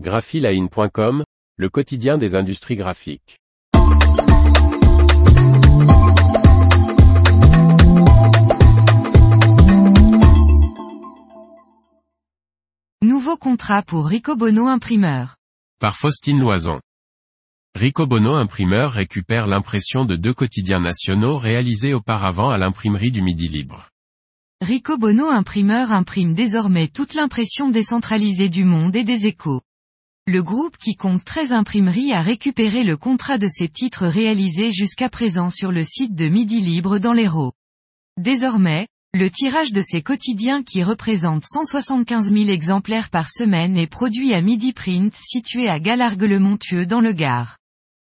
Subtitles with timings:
[0.00, 1.22] graphiline.com,
[1.56, 3.38] le quotidien des industries graphiques.
[13.02, 15.36] Nouveau contrat pour Ricobono Imprimeur.
[15.78, 16.80] Par Faustine Loison.
[17.76, 23.90] Ricobono Imprimeur récupère l'impression de deux quotidiens nationaux réalisés auparavant à l'imprimerie du Midi Libre.
[24.60, 29.60] Ricobono Imprimeur imprime désormais toute l'impression décentralisée du monde et des échos.
[30.26, 35.10] Le groupe qui compte 13 imprimeries a récupéré le contrat de ces titres réalisés jusqu'à
[35.10, 37.52] présent sur le site de Midi Libre dans l'Hérault.
[38.18, 44.32] Désormais, le tirage de ces quotidiens qui représente 175 000 exemplaires par semaine est produit
[44.32, 47.58] à Midi Print situé à Galargues-le-Montieux dans le Gard.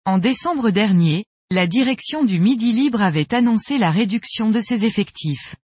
[0.04, 5.56] En décembre dernier, la direction du Midi Libre avait annoncé la réduction de ses effectifs.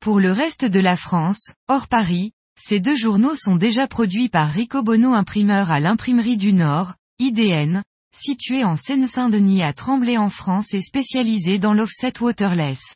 [0.00, 4.50] Pour le reste de la France, hors Paris, ces deux journaux sont déjà produits par
[4.50, 7.82] Ricobono Imprimeur à l'Imprimerie du Nord, IDN,
[8.14, 12.94] située en Seine-Saint-Denis à Tremblay en France et spécialisée dans l'offset waterless.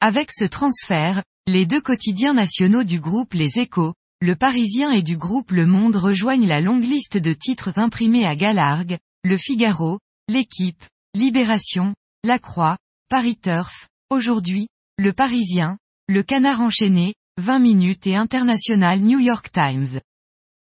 [0.00, 5.16] Avec ce transfert, les deux quotidiens nationaux du groupe Les Échos, Le Parisien et du
[5.16, 10.84] groupe Le Monde rejoignent la longue liste de titres imprimés à Galargues, Le Figaro, L'Équipe,
[11.14, 19.00] Libération, La Croix, Paris Turf, Aujourd'hui, Le Parisien, Le Canard Enchaîné, 20 minutes et International
[19.00, 20.00] New York Times.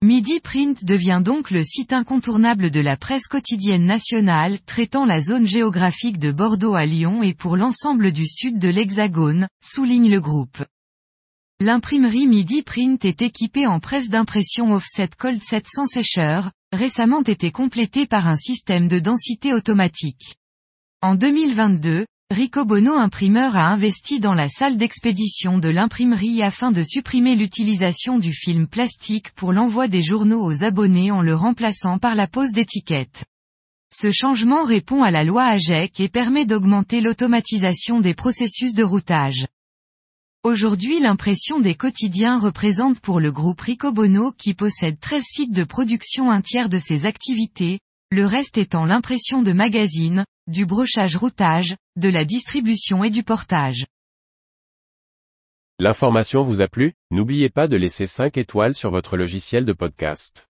[0.02, 5.46] Midi Print devient donc le site incontournable de la presse quotidienne nationale traitant la zone
[5.46, 10.64] géographique de Bordeaux à Lyon et pour l'ensemble du sud de l'Hexagone, souligne le groupe.
[11.60, 18.08] L'imprimerie Midi Print est équipée en presse d'impression offset Cold 700 sécheur, récemment été complétée
[18.08, 20.34] par un système de densité automatique.
[21.00, 27.36] En 2022, Ricobono Imprimeur a investi dans la salle d'expédition de l'imprimerie afin de supprimer
[27.36, 32.26] l'utilisation du film plastique pour l'envoi des journaux aux abonnés en le remplaçant par la
[32.26, 33.24] pose d'étiquettes.
[33.94, 39.46] Ce changement répond à la loi AGEC et permet d'augmenter l'automatisation des processus de routage.
[40.42, 46.32] Aujourd'hui l'impression des quotidiens représente pour le groupe Ricobono qui possède 13 sites de production
[46.32, 47.78] un tiers de ses activités,
[48.10, 53.86] le reste étant l'impression de magazines, du brochage-routage, de la distribution et du portage.
[55.78, 56.94] L'information vous a plu?
[57.10, 60.48] N'oubliez pas de laisser 5 étoiles sur votre logiciel de podcast.